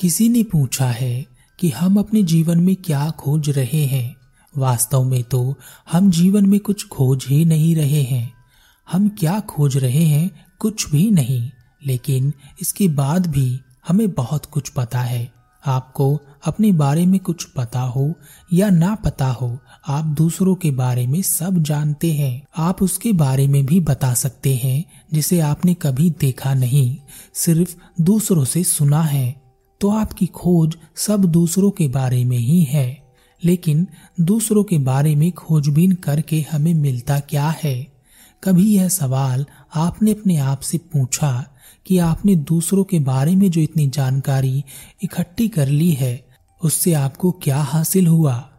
किसी 0.00 0.28
ने 0.28 0.42
पूछा 0.42 0.86
है 0.86 1.26
कि 1.58 1.70
हम 1.70 1.98
अपने 1.98 2.22
जीवन 2.22 2.60
में 2.60 2.76
क्या 2.76 3.10
खोज 3.10 3.50
रहे 3.50 3.84
हैं? 3.84 4.16
वास्तव 4.58 5.04
में 5.04 5.22
तो 5.22 5.54
हम 5.92 6.10
जीवन 6.10 6.46
में 6.46 6.60
कुछ 6.60 6.86
खोज 6.88 7.24
ही 7.28 7.44
नहीं 7.44 7.76
रहे 7.76 8.02
हैं। 8.02 8.32
हम 8.92 9.08
क्या 9.08 9.40
खोज 9.40 9.76
रहे 9.76 10.04
हैं 10.04 10.30
कुछ 10.58 10.90
भी 10.90 11.10
नहीं, 11.10 11.50
लेकिन 11.86 12.32
इसके 12.62 12.88
बाद 12.88 13.26
भी 13.26 13.60
हमें 13.88 14.10
बहुत 14.10 14.46
कुछ 14.46 14.68
पता 14.68 15.00
है। 15.00 15.32
आपको 15.66 16.20
अपने 16.44 16.72
बारे 16.72 17.06
में 17.06 17.20
कुछ 17.20 17.44
पता 17.44 17.80
हो 17.80 18.14
या 18.52 18.70
ना 18.70 18.94
पता 18.94 19.26
हो, 19.26 19.58
आप 19.88 20.04
दूसरों 20.04 20.54
के 20.54 20.70
बारे 20.70 21.06
में 21.06 21.22
सब 21.22 21.58
जानते 21.58 22.12
हैं। 22.12 22.42
आप 22.56 22.82
उसके 22.82 23.12
बारे 23.12 23.46
में 23.46 23.66
भी 23.66 23.80
बता 23.80 24.14
सकते 24.14 24.54
हैं 24.54 24.84
जिसे 25.12 25.40
आपने 25.40 25.74
कभी 25.74 26.10
देखा 26.10 26.54
नहीं, 26.54 26.96
सिर्फ़ 27.34 28.02
दूसरों 28.02 28.44
से 28.44 28.64
सुना 28.64 29.02
है। 29.02 29.39
तो 29.80 29.90
आपकी 29.90 30.26
खोज 30.26 30.76
सब 30.96 31.24
दूसरों 31.24 31.70
के 31.70 31.88
बारे 31.88 32.24
में 32.24 32.38
ही 32.38 32.64
है। 32.64 33.14
लेकिन 33.44 33.86
दूसरों 34.20 34.64
के 34.64 34.78
बारे 34.78 35.14
में 35.14 35.32
खोजबीन 35.32 35.92
करके 35.92 36.46
हमें 36.52 36.74
मिलता 36.74 37.20
क्या 37.20 37.54
है? 37.62 37.86
कभी 38.44 38.74
यह 38.74 38.88
सवाल 38.88 39.46
आपने 39.74 40.10
अपने 40.10 40.36
आप 40.36 40.60
से 40.60 40.78
पूछा 40.78 41.46
कि 41.86 41.98
आपने 41.98 42.36
दूसरों 42.36 42.84
के 42.84 42.98
बारे 42.98 43.36
में 43.36 43.50
जो 43.50 43.60
इतनी 43.60 43.88
जानकारी 43.88 44.64
इकट्ठी 45.02 45.48
कर 45.48 45.68
ली 45.68 45.90
है, 45.90 46.26
उससे 46.64 46.92
आपको 46.92 47.30
क्या 47.30 47.62
हासिल 47.62 48.06
हुआ? 48.06 48.50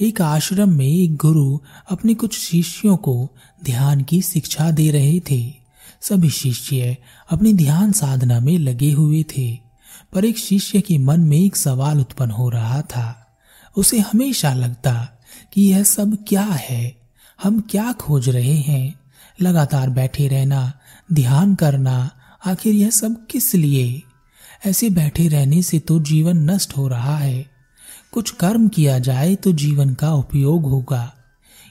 एक 0.00 0.22
आश्रम 0.22 0.70
में 0.70 0.86
एक 0.86 1.16
गुरु 1.16 1.58
अपने 1.90 2.14
कुछ 2.14 2.38
शिष्यों 2.38 2.96
को 2.96 3.28
ध्यान 3.64 4.00
की 4.00 4.22
शिक्षा 4.22 4.70
दे 4.70 4.90
रहे 4.90 5.20
थे। 5.20 5.54
सभी 6.00 6.30
शिष्य 6.30 6.96
अपनी 7.30 7.52
ध्यान 7.52 7.92
साधना 7.92 8.40
में 8.40 8.58
लगे 8.58 8.92
हुए 8.92 9.22
थे। 9.22 9.71
पर 10.12 10.24
एक 10.24 10.38
शिष्य 10.38 10.80
के 10.80 10.98
मन 10.98 11.20
में 11.20 11.38
एक 11.38 11.56
सवाल 11.56 12.00
उत्पन्न 12.00 12.30
हो 12.30 12.48
रहा 12.48 12.82
था। 12.82 13.36
उसे 13.76 13.98
हमेशा 13.98 14.54
लगता 14.54 15.08
कि 15.52 15.62
यह 15.62 15.82
सब 15.82 16.24
क्या 16.28 16.42
है? 16.42 16.96
हम 17.42 17.60
क्या 17.60 17.92
खोज 17.92 18.28
रहे 18.28 18.54
हैं? 18.54 19.00
लगातार 19.42 19.90
बैठे 19.90 20.28
रहना, 20.28 20.72
ध्यान 21.12 21.54
करना, 21.54 22.10
आखिर 22.46 22.74
यह 22.74 22.90
सब 22.90 23.26
किस 23.26 23.54
लिए? 23.54 24.02
ऐसे 24.66 24.90
बैठे 24.90 25.28
रहने 25.28 25.62
से 25.62 25.78
तो 25.78 26.00
जीवन 26.00 26.50
नष्ट 26.50 26.76
हो 26.76 26.88
रहा 26.88 27.16
है। 27.16 27.50
कुछ 28.12 28.30
कर्म 28.30 28.68
किया 28.68 28.98
जाए 28.98 29.34
तो 29.34 29.52
जीवन 29.52 29.94
का 29.94 30.14
उपयोग 30.14 30.62
होगा। 30.62 31.14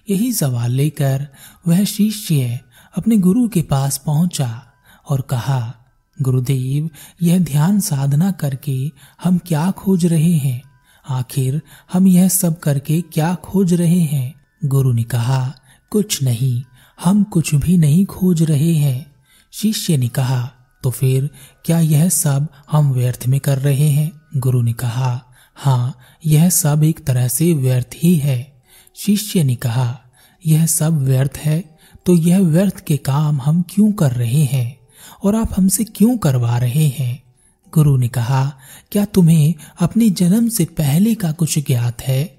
यही 0.09 0.33
सवाल 0.33 0.71
लेकर 0.71 1.27
वह 1.67 1.83
शिष्य 1.83 2.59
अपने 2.97 3.17
गुरु 3.17 3.47
के 3.47 3.61
पास 3.61 3.97
पहुँचा 3.97 4.63
और 5.09 5.21
कहा 5.21 5.80
गुरुदेव, 6.21 6.89
यह 7.21 7.39
ध्यान 7.39 7.79
साधना 7.79 8.31
करके 8.31 8.91
हम 9.23 9.37
क्या 9.37 9.71
खोज 9.71 10.05
रहे 10.05 10.33
हैं? 10.33 10.61
आखिर 11.09 11.61
हम 11.93 12.07
यह 12.07 12.27
सब 12.27 12.59
करके 12.59 13.01
क्या 13.01 13.33
खोज 13.35 13.73
रहे 13.73 13.99
हैं? 13.99 14.33
गुरु 14.65 14.93
ने 14.93 15.03
कहा, 15.03 15.53
कुछ 15.91 16.23
नहीं, 16.23 16.63
हम 17.03 17.23
कुछ 17.23 17.55
भी 17.55 17.77
नहीं 17.77 18.05
खोज 18.05 18.43
रहे 18.43 18.73
हैं। 18.73 19.05
शिष्य 19.53 19.97
ने 19.97 20.07
कहा 20.07 20.51
तो 20.83 20.89
फिर 20.89 21.29
क्या 21.65 21.79
यह 21.79 22.09
सब 22.09 22.47
हम 22.71 22.91
व्यर्थ 22.91 23.27
में 23.27 23.39
कर 23.39 23.59
रहे 23.59 23.89
हैं? 23.89 24.11
गुरु 24.37 24.61
ने 24.61 24.73
कहा 24.73 25.21
हाँ 25.57 25.95
यह 26.25 26.49
सब 26.49 26.83
एक 26.83 27.05
तरह 27.05 27.27
से 27.27 27.53
व्यर्थ 27.53 27.95
ही 27.95 28.15
है। 28.15 28.63
शिष्य 28.95 29.43
ने 29.43 29.55
कहा, 29.55 29.99
यह 30.45 30.65
सब 30.65 30.97
व्यर्थ 30.97 31.37
है 31.37 31.77
तो 32.05 32.15
यह 32.15 32.39
व्यर्थ 32.39 32.79
के 32.79 32.97
काम 32.97 33.41
हम 33.41 33.61
क्यों 33.69 33.91
कर 33.91 34.11
रहे 34.11 34.43
हैं? 34.43 34.80
और 35.23 35.35
आप 35.35 35.49
हमसे 35.57 35.83
क्यों 35.83 36.17
करवा 36.17 36.57
रहे 36.57 36.87
हैं? 36.87 37.23
गुरु 37.73 37.97
ने 37.97 38.07
कहा, 38.07 38.53
क्या 38.91 39.05
तुम्हें 39.05 39.53
अपने 39.79 40.09
जन्म 40.09 40.49
से 40.49 40.65
पहले 40.65 41.15
का 41.15 41.31
कुछ 41.31 41.59
ज्ञात 41.59 42.01
है? 42.01 42.37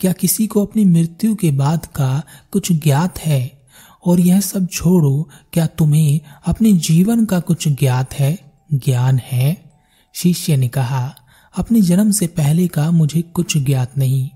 क्या 0.00 0.12
किसी 0.12 0.46
को 0.46 0.64
अपनी 0.66 0.84
मृत्यु 0.84 1.34
के 1.34 1.50
बाद 1.50 1.86
का 1.86 2.22
कुछ 2.50 2.72
ज्ञात 2.72 3.18
है? 3.18 3.58
और 4.06 4.20
यह 4.20 4.40
सब 4.40 4.68
छोड़ो, 4.68 5.28
क्या 5.52 5.66
तुम्हें 5.66 6.20
अपने 6.46 6.72
जीवन 6.72 7.24
का 7.24 7.40
कुछ 7.40 7.68
ज्ञात 7.68 8.14
है? 8.14 8.38
ज्ञान 8.74 9.20
है। 9.24 9.72
शिष्य 10.14 10.56
ने 10.56 10.68
कहा, 10.68 11.14
अपने 11.56 11.80
जन्म 11.80 12.10
से 12.10 12.26
पहले 12.26 12.68
का 12.68 12.90
मुझे 12.90 13.22
कुछ 13.22 13.58
ज्ञात 13.58 13.98
नहीं। 13.98 14.30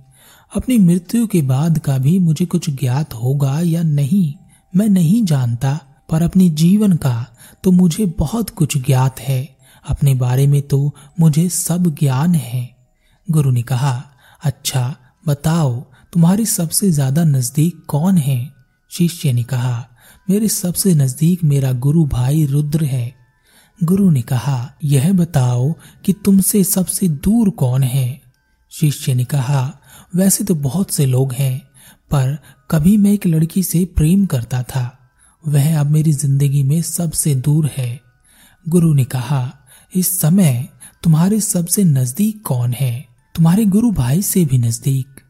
अपनी 0.56 0.78
मृत्यु 0.78 1.26
के 1.26 1.42
बाद 1.42 1.78
का 1.78 1.98
भी 1.98 2.18
मुझे 2.18 2.46
कुछ 2.46 2.70
ज्ञात 2.70 3.14
होगा 3.14 3.60
या 3.60 3.82
नहीं, 3.82 4.34
मैं 4.76 4.88
नहीं 4.88 5.24
जानता। 5.24 5.80
पर 6.12 6.22
अपने 6.22 6.48
जीवन 6.50 6.92
का 6.96 7.26
तो 7.64 7.70
मुझे 7.70 8.06
बहुत 8.18 8.50
कुछ 8.50 8.76
ज्ञात 8.78 9.20
है। 9.20 9.56
अपने 9.84 10.14
बारे 10.14 10.46
में 10.46 10.60
तो 10.62 10.94
मुझे 11.20 11.48
सब 11.48 11.94
ज्ञान 11.94 12.34
है। 12.34 12.68
गुरु 13.28 13.50
ने 13.50 13.62
कहा 13.62 14.02
अच्छा 14.42 14.94
बताओ, 15.26 15.80
तुम्हारे 16.12 16.44
सबसे 16.44 16.90
ज़्यादा 16.90 17.24
नज़दीक 17.24 17.84
कौन 17.88 18.16
है? 18.18 18.52
शिष्य 18.90 19.32
ने 19.32 19.42
कहा, 19.42 19.88
मेरे 20.30 20.48
सबसे 20.48 20.94
नज़दीक 20.94 21.44
मेरा 21.44 21.72
गुरु 21.72 22.04
भाई 22.06 22.44
रुद्र 22.46 22.84
है। 22.84 23.14
गुरु 23.84 24.10
ने 24.10 24.22
कहा, 24.22 24.74
यह 24.84 25.12
बताओ 25.12 25.72
कि 26.04 26.12
तुमसे 26.12 26.64
सबसे 26.64 27.08
दूर 27.08 27.50
कौन 27.50 27.82
है? 27.82 28.20
शिष्य 28.72 29.14
ने 29.14 29.24
कहा, 29.24 29.78
वैसे 30.16 30.44
तो 30.44 30.54
बहुत 30.54 30.90
से 30.90 31.06
लोग 31.06 31.32
हैं, 31.32 31.58
पर 32.10 32.38
कभी 32.70 32.96
मैं 32.96 33.12
एक 33.12 33.26
लड़की 33.26 33.62
से 33.62 33.84
प्रेम 33.84 34.26
करता 34.26 34.62
था। 34.62 35.01
वह 35.44 35.78
अब 35.80 35.90
मेरी 35.90 36.12
ज़िंदगी 36.12 36.62
में 36.62 36.80
सबसे 36.82 37.34
दूर 37.34 37.70
है। 37.76 38.00
गुरु 38.66 38.92
ने 38.94 39.04
कहा, 39.04 39.52
इस 39.92 40.20
समय 40.20 40.68
तुम्हारे 41.02 41.40
सबसे 41.40 41.84
नज़दीक 41.84 42.42
कौन 42.46 42.72
है? 42.72 43.08
तुम्हारे 43.34 43.64
गुरु 43.64 43.90
भाई 43.92 44.22
से 44.22 44.44
भी 44.44 44.58
नज़दीक। 44.58 45.20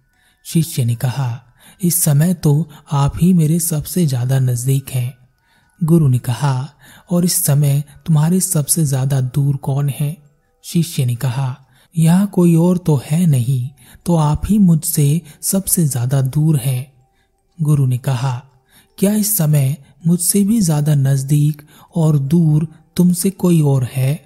शिष्य 0.47 0.85
ने 0.85 0.95
कहा, 0.95 1.43
इस 1.81 2.03
समय 2.03 2.35
तो 2.35 2.71
आप 2.93 3.13
ही 3.17 3.33
मेरे 3.35 3.59
सबसे 3.61 4.07
ज़्यादा 4.07 4.39
नज़दीक 4.39 4.91
हैं। 4.91 5.15
गुरु 5.81 6.09
ने 6.09 6.19
कहा, 6.19 6.69
और 7.11 7.25
इस 7.25 7.45
समय 7.45 7.83
तुम्हारे 8.07 8.41
सबसे 8.41 8.85
ज़्यादा 8.85 9.21
दूर 9.21 9.57
कौन 9.57 9.89
है? 9.91 10.17
शिष्य 10.65 11.05
ने 11.05 11.15
कहा, 11.15 11.57
यहाँ 11.95 12.27
कोई 12.27 12.55
और 12.57 12.79
तो 12.79 13.01
है 13.07 13.25
नहीं 13.27 13.69
तो 14.07 14.17
आप 14.17 14.43
ही 14.47 14.59
मुझसे 14.59 15.21
सबसे 15.43 15.85
ज़्यादा 15.85 16.21
दूर 16.23 16.57
है। 16.57 16.93
गुरु 17.59 17.87
ने 17.87 17.99
कहा, 17.99 18.43
क्या 18.99 19.13
इस 19.15 19.37
समय 19.37 19.77
मुझसे 20.07 20.45
भी 20.45 20.61
ज़्यादा 20.61 20.95
नज़दीक 20.95 21.63
और 21.97 22.19
दूर 22.19 22.69
तुमसे 22.97 23.31
कोई 23.31 23.61
और 23.61 23.85
है? 23.85 24.25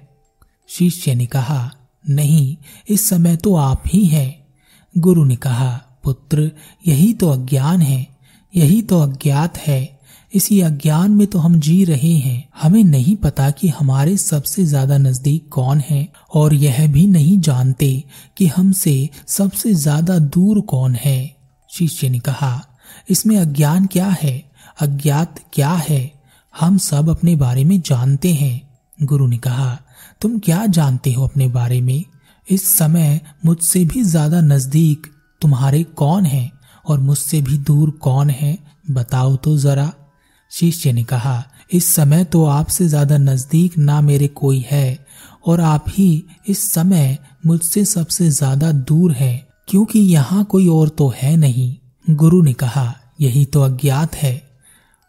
शिष्य 0.68 1.14
ने 1.14 1.26
कहा, 1.26 1.70
नहीं, 2.04 2.56
इस 2.88 3.08
समय 3.08 3.36
तो 3.36 3.54
आप 3.54 3.82
ही 3.86 4.04
हैं। 4.04 4.46
गुरु 4.94 5.24
ने 5.24 5.36
कहा, 5.36 5.70
पुत्र, 6.04 6.50
यही 6.86 7.12
तो 7.14 7.28
अज्ञान 7.28 7.82
है, 7.82 8.06
यही 8.54 8.82
तो 8.82 9.00
अज्ञात 9.00 9.58
है। 9.58 9.98
इसी 10.32 10.60
अज्ञान 10.60 11.10
में 11.10 11.26
तो 11.26 11.38
हम 11.38 11.58
जी 11.60 11.84
रहे 11.84 12.12
हैं। 12.12 12.48
हमें 12.62 12.84
नहीं 12.84 13.16
पता 13.16 13.50
कि 13.50 13.68
हमारे 13.68 14.16
सबसे 14.16 14.64
ज़्यादा 14.64 14.98
नज़दीक 14.98 15.48
कौन 15.48 15.80
है, 15.80 16.08
और 16.34 16.54
यह 16.54 16.86
भी 16.92 17.06
नहीं 17.06 17.38
जानते 17.40 18.04
कि 18.36 18.46
हमसे 18.46 19.10
सबसे 19.26 19.74
ज़्यादा 19.74 20.18
दूर 20.18 20.60
कौन 20.60 20.94
है। 20.94 21.36
शिष्य 21.70 22.08
ने 22.08 22.18
कहा, 22.18 22.64
इसमें 23.10 23.36
अज्ञान 23.36 23.86
क्या 23.86 24.08
है? 24.22 24.50
अज्ञात 24.80 25.38
क्या 25.52 25.70
है? 25.70 26.12
हम 26.54 26.78
सब 26.78 27.08
अपने 27.10 27.36
बारे 27.36 27.64
में 27.64 27.80
जानते 27.80 28.32
हैं। 28.34 28.68
गुरु 28.98 29.26
ने 29.26 29.38
कहा, 29.38 29.78
तुम 30.20 30.38
क्या 30.38 30.64
जानते 30.68 31.12
हो 31.12 31.24
अपने 31.24 31.48
बारे 31.48 31.80
में? 31.80 32.04
इस 32.48 32.66
समय 32.68 33.20
मुझसे 33.44 33.84
भी 33.84 34.02
ज़्यादा 34.02 34.40
नज़दीक 34.40 35.06
तुम्हारे 35.42 35.82
कौन 35.96 36.26
है 36.26 36.50
और 36.84 36.98
मुझसे 37.00 37.40
भी 37.42 37.58
दूर 37.58 37.90
कौन 37.90 38.30
है? 38.30 38.58
बताओ 38.90 39.36
तो 39.36 39.56
जरा। 39.58 39.92
शिष्य 40.52 40.92
ने 40.92 41.04
कहा, 41.04 41.44
इस 41.72 41.94
समय 41.94 42.24
तो 42.24 42.44
आपसे 42.44 42.86
ज़्यादा 42.88 43.16
नज़दीक 43.18 43.76
ना 43.78 44.00
मेरे 44.00 44.28
कोई 44.28 44.64
है 44.70 45.06
और 45.46 45.60
आप 45.60 45.84
ही 45.88 46.24
इस 46.48 46.70
समय 46.72 47.18
मुझसे 47.46 47.84
सबसे 47.84 48.28
ज़्यादा 48.30 48.70
दूर 48.72 49.12
है, 49.12 49.46
क्योंकि 49.68 49.98
यहाँ 49.98 50.44
कोई 50.44 50.68
और 50.68 50.88
तो 50.88 51.12
है 51.16 51.36
नहीं। 51.36 51.74
गुरु 52.10 52.42
ने 52.42 52.52
कहा, 52.52 52.94
यही 53.20 53.44
तो 53.44 53.62
अज्ञात 53.62 54.14
है। 54.14 54.45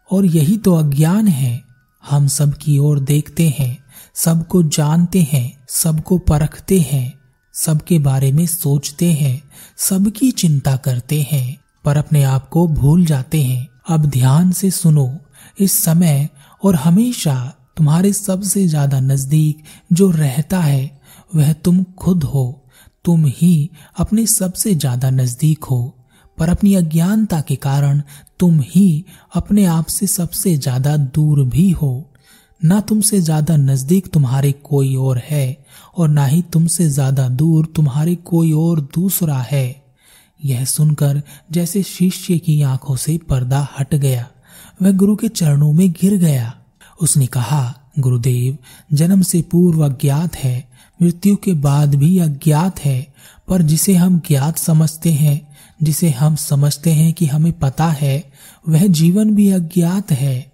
और 0.10 0.26
यही 0.26 0.58
तो 0.58 0.76
अज्ञान 0.76 1.28
है। 1.28 1.64
हम 2.10 2.28
सब 2.28 2.54
की 2.54 2.78
ओर 2.78 3.00
देखते 3.00 3.48
हैं, 3.50 3.78
सबको 4.16 4.64
जानते 4.64 5.22
हैं, 5.22 5.66
सबको 5.70 6.18
परखते 6.18 6.80
हैं, 6.80 7.14
सबके 7.54 8.00
बारे 8.00 8.32
में 8.32 8.46
सोचते 8.46 9.12
हैं, 9.14 9.42
सबकी 9.78 10.32
चिंता 10.32 10.76
करते 10.76 11.22
हैं, 11.22 11.58
पर 11.86 11.98
अपने 11.98 12.24
आप 12.24 12.50
को 12.50 12.68
भूल 12.68 13.06
जाते 13.06 13.44
हैं। 13.44 13.68
अब 13.90 14.06
ध्यान 14.06 14.52
से 14.52 14.72
सुनो, 14.72 15.18
इस 15.60 15.84
समय 15.84 16.30
और 16.64 16.76
हमेशा 16.76 17.54
तुम्हारे 17.78 18.14
सबसे 18.14 18.68
ज़्यादा 18.68 19.00
नज़दीक 19.00 19.64
जो 19.94 20.12
रहता 20.12 20.60
है, 20.60 21.02
वह 21.36 21.54
तुम 21.54 21.84
खुद 21.84 22.24
हो। 22.24 22.64
तुम 23.06 23.26
ही 23.26 23.70
अपने 23.98 24.26
सबसे 24.28 24.76
ज़्यादा 24.76 25.10
नज़दीक 25.10 25.64
हो। 25.64 25.97
पर 26.38 26.50
अपनी 26.50 26.76
अज्ञानता 26.76 27.42
के 27.42 27.56
कारण 27.56 28.02
तुम 28.40 28.60
ही 28.62 29.06
अपने 29.36 29.66
आप 29.66 29.86
से 29.86 30.08
सबसे 30.08 30.56
ज़्यादा 30.58 30.98
दूर 30.98 31.44
भी 31.46 31.70
हो। 31.72 32.10
ना 32.62 32.80
तुमसे 32.82 33.20
ज़्यादा 33.22 33.56
नज़दीक 33.58 34.08
तुम्हारे 34.08 34.52
कोई 34.52 34.96
और 34.96 35.18
है, 35.18 35.58
और 35.98 36.10
ना 36.10 36.26
ही 36.26 36.42
तुमसे 36.42 36.90
ज़्यादा 36.90 37.28
दूर 37.30 37.66
तुम्हारे 37.66 38.16
कोई 38.16 38.52
और 38.52 38.82
दूसरा 38.82 39.38
है। 39.42 39.84
यह 40.40 40.66
सुनकर 40.66 41.22
जैसे 41.52 41.84
शिष्य 41.84 42.38
की 42.38 42.62
आँखों 42.62 42.96
से 42.96 43.18
पर्दा 43.18 43.68
हट 43.80 43.96
गया, 43.96 44.28
वह 44.82 44.92
गुरु 44.92 45.16
के 45.16 45.28
चरणों 45.28 45.72
में 45.74 45.92
गिर 45.92 46.18
गया। 46.18 46.54
उसने 47.02 47.26
कहा, 47.28 47.74
गुरुदेव, 48.00 48.58
जन्म 48.94 49.22
से 49.22 49.42
पूर्व 49.42 49.86
अज्ञात 49.86 50.36
है, 50.36 50.68
मृत्यु 51.00 51.36
के 51.36 51.54
बाद 51.54 51.96
भी 51.96 52.18
अज्ञात 52.20 52.80
है, 52.80 53.14
पर 53.48 53.62
जिसे 53.62 53.96
हम 53.96 54.20
ज्ञात 54.28 54.58
समझते 54.58 55.12
हैं 55.12 55.47
जिसे 55.84 56.10
हम 56.10 56.36
समझते 56.36 56.94
हैं 56.94 57.14
कि 57.14 57.26
हमें 57.26 57.54
पता 57.54 57.88
है, 57.88 58.32
वह 58.70 58.88
जीवन 58.88 59.36
भी 59.36 59.50
अज्ञात 59.50 60.12
है। 60.12 60.52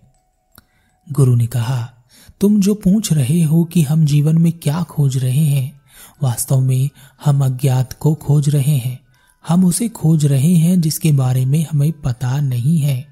गुरु 1.12 1.36
ने 1.36 1.48
कहा, 1.48 1.94
तुम 2.42 2.62
जो 2.62 2.74
पूछ 2.74 3.14
रहे 3.14 3.44
हो 3.44 3.64
कि 3.64 3.81
हम 3.81 4.06
जीवन 4.06 4.38
में 4.38 4.52
क्या 4.52 4.84
खोज 4.84 5.18
रहे 5.18 5.46
हैं, 5.46 5.81
वास्तव 6.24 6.60
में 6.60 6.90
हम 7.25 7.46
अज्ञात 7.46 7.94
को 7.94 8.16
खोज 8.16 8.50
रहे 8.50 8.78
हैं। 8.78 9.00
हम 9.48 9.66
उसे 9.66 9.90
खोज 9.90 10.25
रहे 10.25 10.56
हैं 10.56 10.81
जिसके 10.81 11.12
बारे 11.12 11.46
में 11.46 11.68
हमें 11.72 11.92
पता 11.92 12.40
नहीं 12.40 12.80
है, 12.80 13.08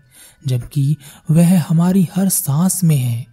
जबकि 0.47 0.97
वह 1.31 1.63
हमारी 1.69 2.07
हर 2.15 2.29
सांस 2.29 2.83
में 2.83 2.97
है। 2.97 3.25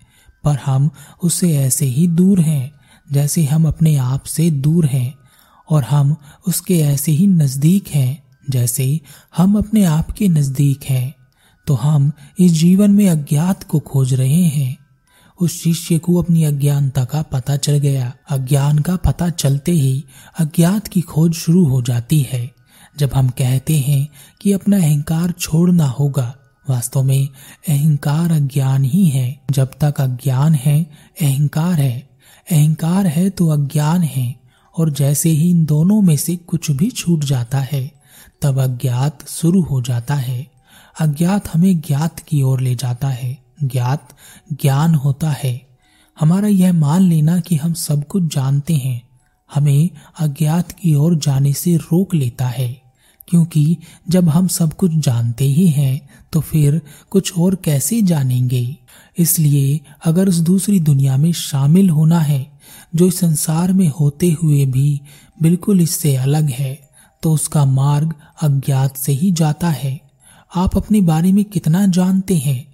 पर 0.44 0.58
हम 0.66 0.90
उससे 1.22 1.56
ऐसे 1.56 1.86
ही 1.86 2.06
दूर 2.06 2.40
हैं, 2.40 2.72
जैसे 3.12 3.44
हम 3.44 3.68
अपने 3.68 3.96
आप 3.96 4.24
से 4.24 4.50
दूर 4.50 4.86
हैं, 4.86 5.14
और 5.70 5.84
हम 5.84 6.16
उसके 6.48 6.78
ऐसे 6.80 7.12
ही 7.12 7.26
नज़दीक 7.26 7.88
हैं। 7.88 8.27
जैसे 8.50 9.00
हम 9.36 9.58
अपने 9.58 9.84
आप 9.84 10.10
के 10.10 10.28
नज़दीक 10.28 10.84
हैं 10.84 11.14
तो 11.66 11.74
हम 11.74 12.12
इस 12.38 12.52
जीवन 12.52 12.90
में 12.90 13.08
अज्ञात 13.08 13.64
को 13.64 13.78
खोज 13.78 14.14
रहे 14.14 14.42
हैं। 14.42 14.76
उस 15.40 15.62
शिष्य 15.62 15.98
को 15.98 16.22
अपनी 16.22 16.44
अज्ञानता 16.44 17.04
का 17.04 17.22
पता 17.22 17.56
चल 17.56 17.78
गया। 17.78 18.12
अज्ञान 18.30 18.78
का 18.78 18.96
पता 18.96 19.28
चलते 19.28 19.72
ही 19.72 20.04
अज्ञात 20.38 20.88
की 20.88 21.00
खोज 21.00 21.32
शुरू 21.32 21.64
हो 21.64 21.82
जाती 21.82 22.26
है। 22.32 22.50
जब 22.98 23.10
हम 23.14 23.28
कहते 23.28 23.78
हैं 23.78 24.08
कि 24.40 24.52
अपना 24.52 24.76
अहंकार 24.76 25.30
छोड़ना 25.30 25.86
होगा, 25.86 26.34
वास्तव 26.70 27.02
में 27.02 27.28
अहंकार 27.68 28.32
अज्ञान 28.32 28.84
ही 28.84 29.08
है। 29.08 29.40
जब 29.50 29.70
तक 29.80 30.00
अज्ञान 30.00 30.54
है, 30.54 30.90
अहंकार 31.22 31.72
है। 31.72 32.08
अहंकार 32.50 33.06
है 33.06 33.30
तो 33.30 33.48
अज्ञान 33.48 34.02
है, 34.02 34.34
और 34.78 34.90
जैसे 34.90 35.30
ही 35.30 35.50
इन 35.50 35.64
दोनों 35.64 36.02
में 36.02 36.16
से 36.16 36.36
कुछ 36.36 36.70
भी 36.70 36.90
छूट 36.90 37.24
जाता 37.24 37.58
है। 37.58 37.97
तब 38.42 38.58
अज्ञात 38.58 39.28
शुरू 39.28 39.62
हो 39.62 39.82
जाता 39.82 40.14
है। 40.14 40.46
अज्ञात 41.00 41.54
हमें 41.54 41.80
ज्ञात 41.80 42.18
की 42.18 42.42
ओर 42.42 42.60
ले 42.60 42.74
जाता 42.74 43.08
है। 43.08 43.38
ज्ञात 43.64 44.08
ज्ञान 44.52 44.94
होता 44.94 45.30
है। 45.30 45.68
हमारा 46.20 46.48
यह 46.48 46.72
मान 46.72 47.02
लेना 47.02 47.40
कि 47.40 47.56
हम 47.56 47.72
सब 47.72 48.06
कुछ 48.06 48.34
जानते 48.34 48.74
हैं। 48.74 49.08
हमें 49.54 49.90
अज्ञात 50.20 50.72
की 50.72 50.94
ओर 50.94 51.14
जाने 51.14 51.52
से 51.52 51.76
रोक 51.76 52.14
लेता 52.14 52.48
है। 52.48 52.82
क्योंकि 53.28 53.76
जब 54.08 54.28
हम 54.28 54.48
सब 54.48 54.72
कुछ 54.72 54.90
जानते 54.92 55.44
ही 55.44 55.68
हैं 55.68 56.08
तो 56.32 56.40
फिर 56.40 56.82
कुछ 57.10 57.38
और 57.38 57.54
कैसे 57.54 58.02
जानेंगे? 58.02 58.76
इसलिए 59.18 59.80
अगर 60.04 60.28
उस 60.28 60.36
दूसरी 60.36 60.80
दुनिया 60.80 61.16
में 61.16 61.32
शामिल 61.32 61.90
होना 61.90 62.20
है, 62.20 62.52
जो 62.94 63.06
इस 63.06 63.18
संसार 63.18 63.72
में 63.72 63.92
होते 64.00 64.36
हुए 64.42 64.66
भी 64.66 65.00
बिल्कुल 65.42 65.80
इससे 65.80 66.16
अलग 66.16 66.50
है 66.50 66.87
तो 67.22 67.32
उसका 67.32 67.64
मार्ग 67.64 68.14
अज्ञात 68.42 68.96
से 68.96 69.12
ही 69.12 69.30
जाता 69.30 69.68
है। 69.68 70.00
आप 70.56 70.76
अपने 70.76 71.00
बारे 71.00 71.32
में 71.32 71.44
कितना 71.44 71.86
जानते 71.86 72.36
हैं? 72.36 72.68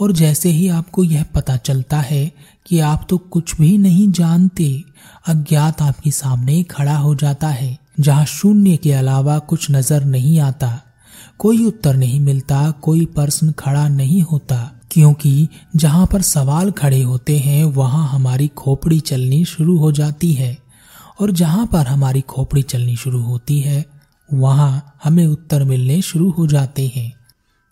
और 0.00 0.12
जैसे 0.12 0.48
ही 0.48 0.68
आपको 0.68 1.04
यह 1.04 1.24
पता 1.34 1.56
चलता 1.56 2.00
है 2.00 2.32
कि 2.66 2.78
आप 2.78 3.06
तो 3.10 3.18
कुछ 3.18 3.60
भी 3.60 3.78
नहीं 3.78 4.12
जानते, 4.12 4.84
अज्ञात 5.26 5.82
आपके 5.82 6.10
सामने 6.10 6.62
खड़ा 6.62 6.96
हो 6.96 7.14
जाता 7.14 7.48
है, 7.48 7.78
जहाँ 8.00 8.24
शून्य 8.24 8.76
के 8.76 8.92
अलावा 8.92 9.38
कुछ 9.38 9.70
नज़र 9.70 10.04
नहीं 10.04 10.40
आता। 10.40 10.80
कोई 11.38 11.64
उत्तर 11.64 11.96
नहीं 11.96 12.20
मिलता, 12.20 12.70
कोई 12.70 13.04
प्रश्न 13.04 13.52
खड़ा 13.52 13.88
नहीं 13.88 14.22
होता, 14.22 14.72
क्योंकि 14.90 15.48
जहाँ 15.76 16.06
पर 16.06 16.22
सवाल 16.22 16.70
खड़े 16.70 17.02
होते 17.02 17.38
हैं, 17.38 17.64
वहाँ 17.64 18.08
हमारी 18.08 18.48
खोपड़ी 18.48 19.00
चलनी 19.00 19.44
शुरू 19.44 19.78
हो 19.78 19.92
जाती 19.92 20.32
है। 20.32 20.58
और 21.20 21.30
जहाँ 21.30 21.66
पर 21.66 21.86
हमारी 21.86 22.20
खोपड़ी 22.20 22.62
चलनी 22.62 22.96
शुरू 22.96 23.22
होती 23.22 23.60
है, 23.60 23.86
वहाँ 24.32 24.98
हमें 25.04 25.26
उत्तर 25.26 25.64
मिलने 25.64 26.02
शुरू 26.02 26.30
हो 26.30 26.46
जाते 26.46 26.92
हैं। 26.96 27.12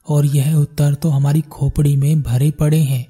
और 0.09 0.27
यह 0.27 0.55
उत्तर 0.55 0.95
तो 0.95 1.09
हमारी 1.09 1.41
खोपड़ी 1.41 1.97
में 1.97 2.23
भरे 2.23 2.51
पड़े 2.51 2.81
हैं 2.81 3.07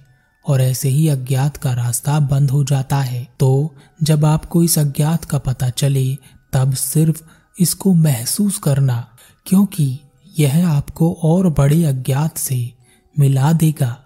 और 0.48 0.62
ऐसे 0.62 0.88
ही 0.88 1.08
अज्ञात 1.08 1.56
का 1.56 1.72
रास्ता 1.72 2.20
बंद 2.20 2.50
हो 2.50 2.64
जाता 2.64 2.96
है। 2.96 3.28
तो 3.40 3.74
जब 4.02 4.24
आपको 4.24 4.62
इस 4.62 4.78
अज्ञात 4.78 5.24
का 5.24 5.38
पता 5.38 5.70
चले, 5.70 6.18
तब 6.52 6.74
सिर्फ़ 6.74 7.22
इसको 7.60 7.94
महसूस 7.94 8.58
करना, 8.58 9.08
क्योंकि 9.46 9.98
यह 10.38 10.68
आपको 10.68 11.18
और 11.22 11.48
बड़े 11.48 11.84
अज्ञात 11.84 12.38
से 12.38 12.72
मिला 13.18 13.52
देगा। 13.52 14.05